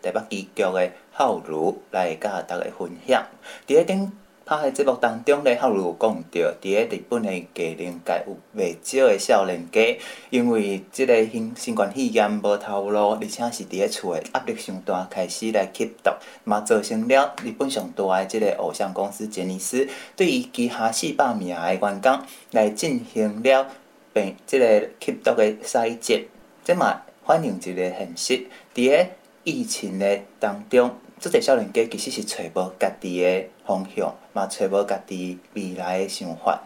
[0.01, 3.23] 台北支局的浩如来甲大家分享。
[3.67, 4.11] 伫个顶
[4.49, 9.99] 拍的节目当中咧，浩如有讲到，伫个日本的艺能界有袂少的少年家，
[10.31, 16.09] 因为即个新新冠肺炎无头路，而且是伫个厝的压力上大，开始来吸毒，
[16.45, 22.19] 嘛造成了日本上大的即个偶像公司杰尼斯对于其他四百名的员工
[22.49, 23.67] 来进行了
[24.11, 26.25] 病即个吸毒的筛检，
[26.63, 29.05] 即嘛反映一个现实，伫个
[29.43, 30.89] 疫情的当中。
[31.19, 36.61] 即个少年家其实是找无家己的方向，嘛找无家己未来的想法。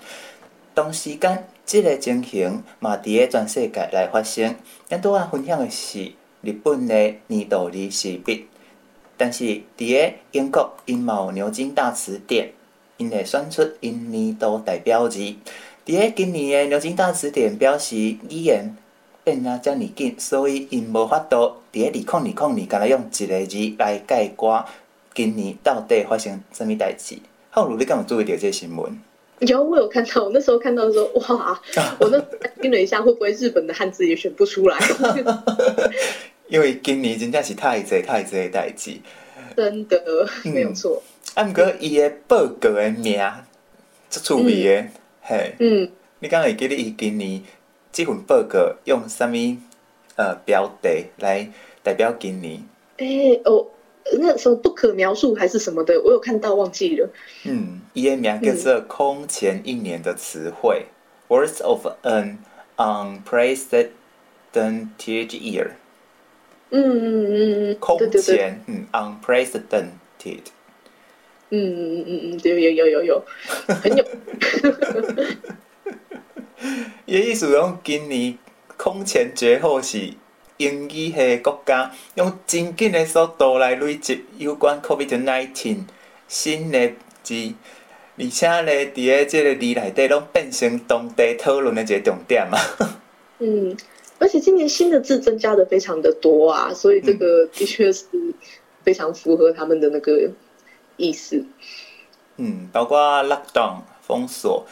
[0.75, 4.55] 同时间，即个情形嘛伫诶全世界来发生。
[4.87, 8.47] 咱拄仔分享的是日本的年度日时笔，
[9.17, 9.43] 但是
[9.77, 12.51] 伫诶英国因嘛有牛津大词典，
[12.97, 15.19] 因会选出因年度代表字。
[15.85, 18.75] 伫诶今年的牛津大词典表示语言
[19.23, 21.53] 变啊遮尔紧，所以因无法度。
[21.71, 24.65] 伫咧二零二零年，敢来用一个字来概括
[25.13, 27.17] 今年到底发生什物代志？
[27.49, 28.99] 浩如，你敢有注意到这个新闻？
[29.39, 30.23] 有，我有看到。
[30.23, 31.61] 我那时候看到的时候，哇！
[31.99, 32.19] 我那
[32.61, 34.77] 听了一下，会不会日本的汉字也选不出来？
[36.47, 38.91] 因为今年真正是太济太济的代志，
[39.55, 41.01] 真的没有错。
[41.33, 43.19] 啊，毋过伊个报告的名
[44.09, 44.87] 足趣味的，
[45.21, 47.41] 嘿，嗯，你敢会记得伊今年
[47.93, 49.55] 这份报告用啥物？
[50.15, 51.49] 呃，标题来
[51.81, 52.61] 代表今年。
[52.97, 53.65] 哎、欸、哦，
[54.19, 57.09] 那什么不可描述还是什么的，我有看到忘记了。
[57.45, 60.85] 嗯，伊个名叫做空前一年的词汇、
[61.29, 62.37] 嗯、，Words of an
[62.77, 63.89] unprecedented
[65.29, 65.71] year。
[66.69, 70.43] 嗯嗯嗯嗯，空前，嗯，unprecedented。
[71.49, 73.23] 嗯嗯嗯嗯，对，有有有有，
[73.67, 74.05] 很有。
[77.05, 78.37] 伊意思讲今年。
[78.75, 80.13] 空前绝后是
[80.57, 85.83] 英语系国家用真紧的速度来累积有关 COVID-19
[86.27, 86.91] 新的
[87.21, 87.53] 字，
[88.17, 92.57] 而且咧，伫咧即个字内底拢变成当地讨论的一个重点啊。
[93.37, 93.77] 嗯，
[94.17, 98.07] 而且今年新的字增加的非常的多啊，所以这个的确是
[98.83, 100.31] 非常符合他们的那个
[100.97, 101.45] 意思。
[102.37, 104.65] 嗯，包括 lockdown 封锁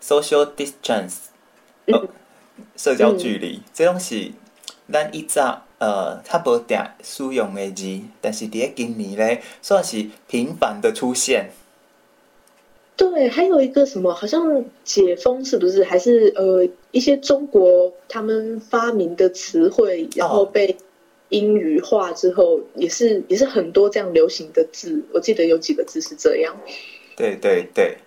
[0.00, 1.27] ，social distance。
[1.92, 2.08] 哦
[2.76, 4.30] 社交距离，这拢是
[4.92, 5.44] 咱以前
[5.78, 11.50] 呃较无定使用的字，但是伫个今年咧，算是频繁的出现。
[12.96, 15.84] 对，还有一个什么，好像解封是不是？
[15.84, 20.76] 还是呃一些中国他们发明的词汇，然后被
[21.28, 25.04] 英语化之后，也是也是很多这样流行的字。
[25.12, 26.56] 我记得有几个字是这样。
[27.16, 27.98] 对对对，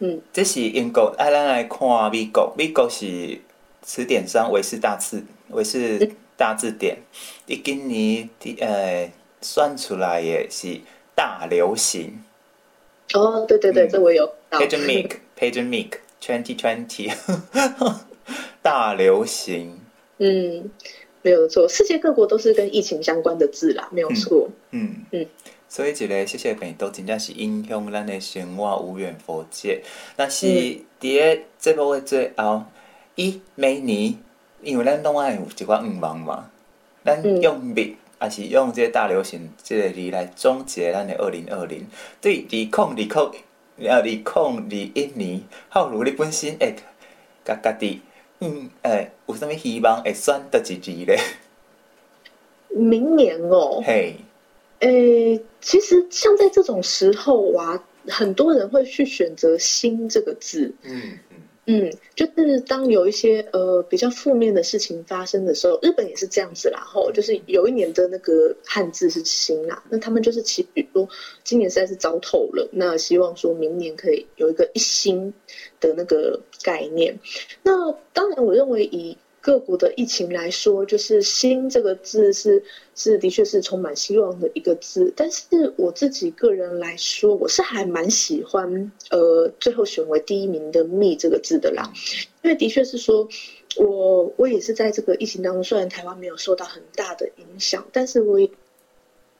[0.00, 3.40] 嗯，这是英国，啊，咱来看美国，美国是。
[3.80, 6.98] 词典上，维氏大字，维氏大字典，
[7.46, 8.28] 伊今年
[8.60, 10.78] 呃算出来也是
[11.14, 12.22] 大流行。
[13.14, 14.30] 哦，对对对，嗯、这我有。
[14.50, 17.10] Pandemic，Pandemic，twenty twenty，
[18.60, 19.80] 大流行。
[20.18, 20.70] 嗯，
[21.22, 24.50] 没有错，世界各国都是跟疫情相关的字啦，没有错。
[24.72, 25.26] 嗯嗯，嗯，
[25.68, 29.82] 所以一个世界病毒真正是影响咱的生活无远佛界。
[30.16, 30.46] 但是
[31.00, 32.64] 伫个节目的最后。
[33.20, 34.14] 伊每年，
[34.62, 36.48] 因为咱拢爱有一寡愿望嘛，
[37.04, 37.96] 咱用蜜。
[38.20, 41.84] 也是用即个大流行即个字来总结咱的二零二零。
[42.20, 43.08] 对，二零二零
[43.76, 46.76] 呃二零二一年，浩如你本身会
[47.44, 48.00] 甲家己
[48.38, 51.18] 嗯诶、欸，有啥物希望会选倒一字咧？
[52.68, 54.14] 明年哦，嘿，
[54.80, 61.18] 诶，其实像在这种时候啊，很多人会去选择“新”这个字，嗯。
[61.70, 66.80] 嗯，就是当有一些呃比较负面的事情发生的时候，日本也是这样子啦。
[66.80, 71.06] 吼，就是有一年的那个汉字是新啦，那他们就是期许说
[71.44, 75.34] 今年实在是糟透了，那希望说明年可以有一个一新
[75.78, 77.18] 的那个概念。
[77.62, 79.18] 那当然，我认为以
[79.48, 82.62] 各国的疫情来说，就是“新”这个字是
[82.94, 85.10] 是的确是充满希望的一个字。
[85.16, 91.90] 但是我自己个人来说，我是还蛮喜欢呃最后选为第一名的“密”这个字的啦，
[92.42, 93.26] 因为的确是说，
[93.76, 98.50] 我我也是在这个疫情当中，虽然台湾没有受到很大的影响，但是我也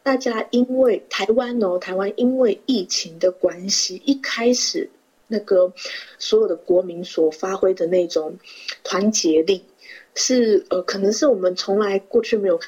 [0.02, 4.88] 大家因为台湾哦，台湾因为疫情的关系，一开始
[5.26, 5.70] 那个
[6.18, 8.38] 所有的国民所发挥的那种
[8.82, 9.62] 团结力。
[10.18, 12.60] 是呃，可能是我们从来过去没有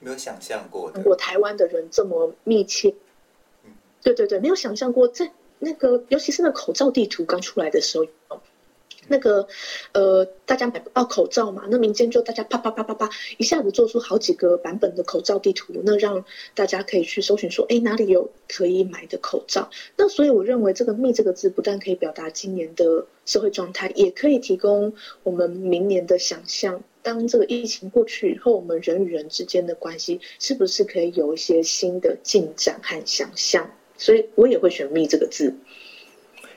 [0.00, 2.94] 没有想象过的，我台湾的人这么密切，
[4.02, 8.40] 对对对，没有想象过，在那个尤其是那口罩地图刚出来的时候。
[9.08, 9.48] 那个，
[9.92, 19.70] 呃，大家买不到口罩嘛，那民间就大家啪啪啪啪啪，一下子做出好几个版本的口罩地图，那让大家可以去搜寻说，哎，哪里有可以买的口罩？
[19.96, 24.92] 那所以我认为这个“密”这个字不但可以表达今年的社会状态，也可以提供
[25.22, 26.82] 我们明年的想象。
[27.02, 33.70] 当这个疫情过去以后，我们人与人之间的关系是不是可以有一些新的进展和想象？
[33.96, 35.54] 所以我也会选“密”这个字。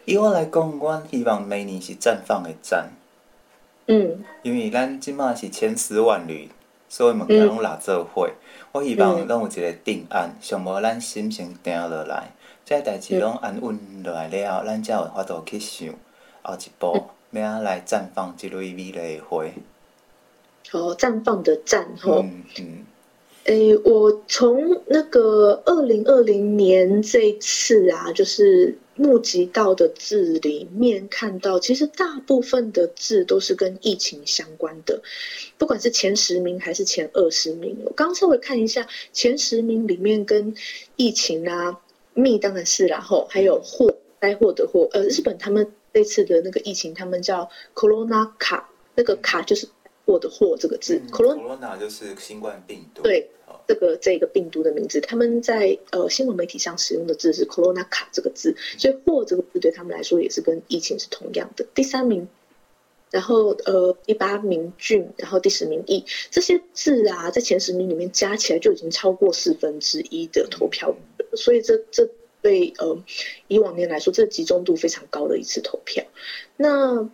[0.05, 2.85] 以我来讲，我希望明年是绽放的绽。
[3.87, 6.49] 嗯，因为咱即满是千丝万缕
[6.87, 8.27] 所有物件拢拉做伙。
[8.27, 8.33] 嗯、
[8.71, 12.31] 我希望拢有一个定案，上无咱心情定落来，
[12.65, 15.89] 这代志拢安稳落来了后，咱才有法度去想
[16.41, 19.43] 后一步，要安来绽放这蕊美丽的花。
[20.71, 22.21] 哦，绽放的绽吼。
[22.21, 22.85] 嗯嗯。
[23.45, 35.01] 诶，我从那个二零二零年这一次啊，就是募集到的字里面看到，其实大部分的字都是跟疫情相关的，
[35.57, 37.75] 不管是前十名还是前二十名。
[37.83, 40.53] 我刚稍微看一下前十名里面跟
[40.95, 41.81] 疫情啊，
[42.13, 43.91] 密当然是然后还有祸
[44.21, 49.67] 灾祸的祸，呃，日本他们这次的那个疫情，他们叫 Corona 卡，那个卡就是。
[50.05, 53.01] 祸的祸这个字，corona 就是新冠病毒。
[53.01, 53.29] 对，
[53.67, 61.65] 这个这个病毒的名字，他们在呃新闻媒体上使用的字是 corona 卡这个字，所以祸这个字对他们来说也是跟疫情是同样的。
[61.73, 62.27] 第三名，
[63.11, 70.95] 然后呃第八名俊，然后第十名义，这些字啊，在前十名里面加起来就已经超过四分之一的投票，
[71.35, 72.09] 所以这这
[72.41, 72.97] 对呃
[73.47, 76.03] 以往年来说，这集中度非常高的一次投票。
[76.57, 77.07] 那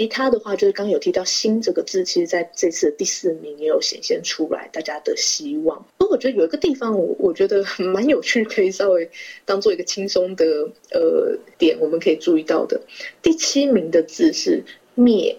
[0.00, 5.76] 其他的话，就是刚刚有提到“新”这个字，其实在这次的第四名也有显现出来，大家的希望。
[5.98, 9.10] 不过我觉得有一个地方，我我觉得 蛮有趣，可以稍微
[9.44, 10.46] 当做一个轻松的
[10.90, 12.80] 呃点，我们可以注意到的。
[13.20, 14.64] 第七名的字是
[14.96, 15.38] “灭”，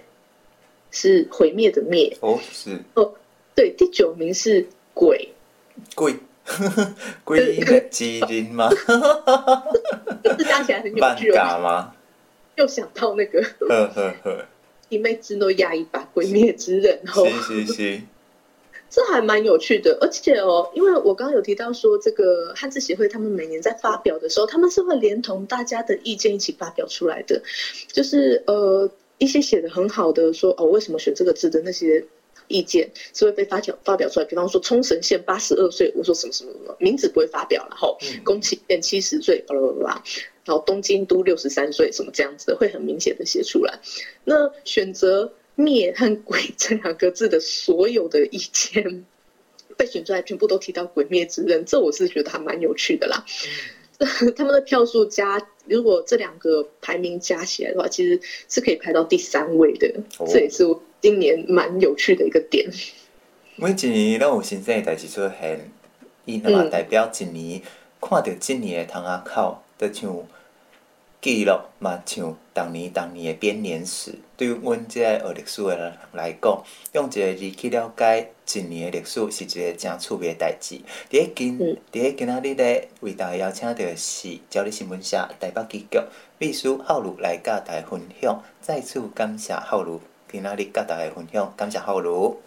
[0.91, 2.15] 是毁灭的“灭”。
[2.21, 3.11] 哦，是哦，
[3.55, 3.73] 对。
[3.75, 5.27] 第九名是“鬼”，
[5.95, 6.13] 鬼，
[7.25, 8.69] 鬼一个机灵吗？
[10.37, 11.59] 字加起来很有趣哦。
[11.63, 11.95] 吗？
[12.57, 14.45] 又想到那个，呵呵呵，
[14.91, 18.01] 一妹之诺亚一把鬼灭之刃哦，是是是，
[18.91, 27.41] 这还蛮有趣的，而且哦，因为我刚刚有提到说，这个汉字协会他们每年在发表的时候，他们是会连同大家的意见一起发表出来的，
[27.87, 32.03] 就是呃一些写的很好的说哦，为什么选这个字的那些
[32.51, 40.03] 意见是会被发表发表出来，比方说冲绳县八十二岁，我说什么什么什么名字不会发表，然后宫崎县七十岁，巴拉巴拉。
[40.43, 43.79] 然后东京都六十三岁，什么这样子的会很明显的写出来。
[44.23, 49.05] 那选择“灭”和“鬼 ”这两个字的所有的意见
[49.77, 53.23] 被选出来，全部都提到“鬼灭之刃”，这我是觉得还蛮有趣的啦。
[53.99, 59.93] 嗯、 他们的票数加，如果这两个排名加起来的话，其实是可以排到第三位的。
[60.17, 62.69] 哦、这也是我今年蛮有趣的一个点。
[63.55, 65.59] 每一年都有新鲜的代志出现，
[66.25, 67.61] 伊那么代表一年、嗯、
[67.99, 69.63] 看到今年的窗仔口。
[69.79, 70.15] 就像
[71.19, 74.13] 记录嘛，像当年当年的编年史。
[74.37, 80.79] 对于阮这个学历史的人来讲，用一个字去了解一年的历史，是一个真趣味的代志。
[81.09, 81.57] 伫个今
[81.91, 85.99] 伫个今仔日咧，为大家邀请到的是鸟日新闻社台北支局
[86.37, 88.43] 秘书浩如来甲大家分享。
[88.61, 89.99] 再次感谢浩如
[90.31, 92.37] 今仔日甲大家分享，感谢浩如，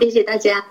[0.00, 0.64] 谢谢大家。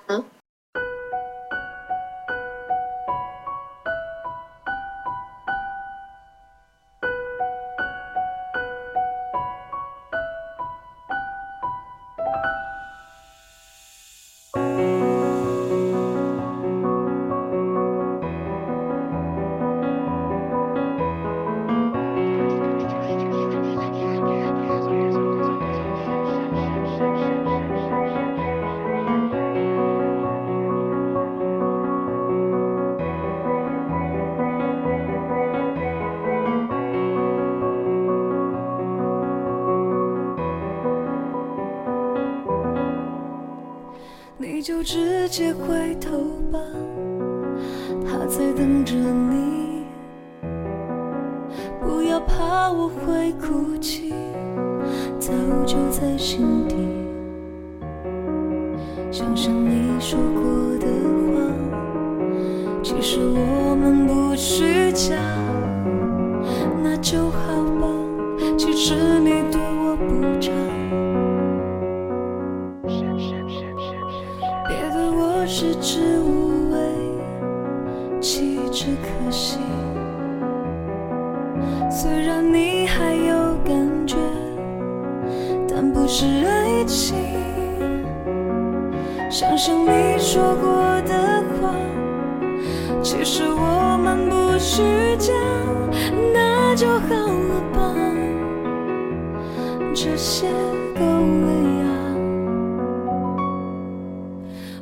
[101.01, 101.05] 够
[101.47, 101.49] 了
[101.81, 101.83] 呀！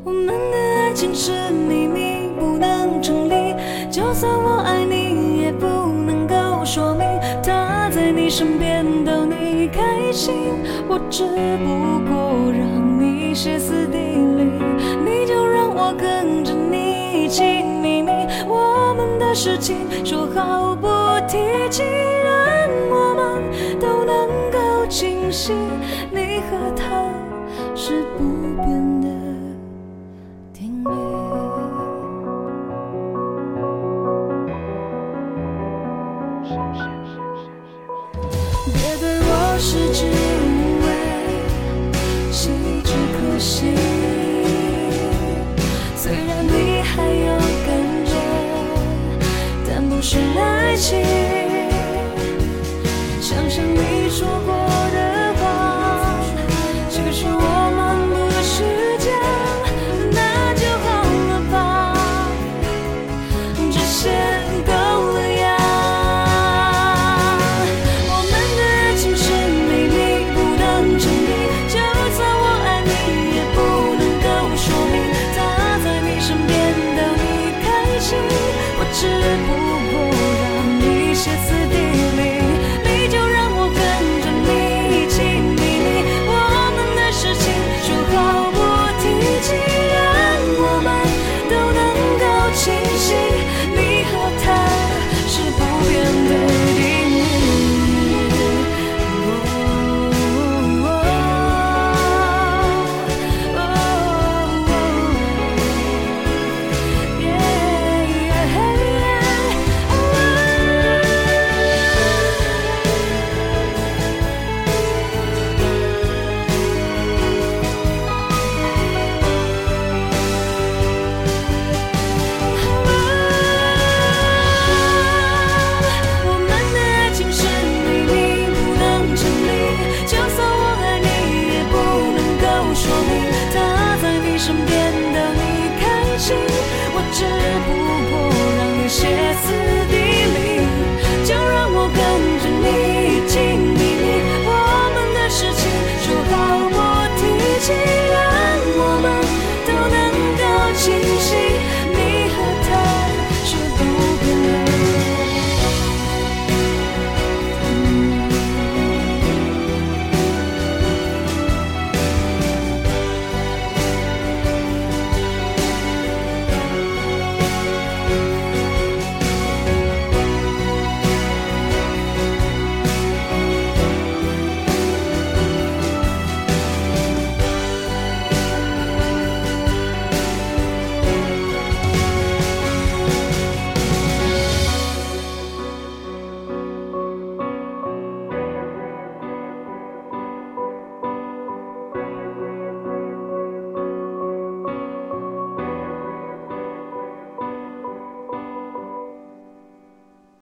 [0.03, 0.91] 我们的爱。
[0.99, 3.55] 情是秘密，不能整理。
[3.89, 5.65] 就算我爱你，也不
[6.05, 7.07] 能够说明。
[7.41, 10.33] 他在你身边逗你开心，
[10.89, 11.23] 我只
[11.63, 14.51] 不过让你歇斯底里。
[15.05, 17.43] 你就让我跟着你一起
[17.81, 18.11] 秘密，
[18.45, 20.87] 我们的事情说好不
[21.29, 21.37] 提
[21.69, 21.83] 起，
[22.25, 25.53] 让我们都能够清晰，
[26.41, 27.08] 和他